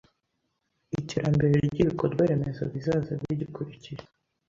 iterambere 0.99 1.55
ry’ibikorwa 1.69 2.21
remezo 2.31 2.63
bizaza 2.73 3.11
bigikurikiye 3.21 4.01